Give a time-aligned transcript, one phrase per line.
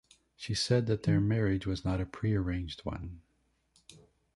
[0.35, 3.21] She said that their marriage was not a pre-arranged one.